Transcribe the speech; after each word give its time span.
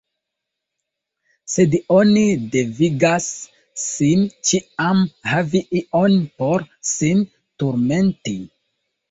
Sed 1.55 1.75
oni 1.95 2.23
devigas 2.55 3.27
sin 3.83 4.25
ĉiam 4.49 5.05
havi 5.35 5.63
ion 5.83 6.17
por 6.41 6.67
sin 6.95 7.23
turmenti! 7.37 8.37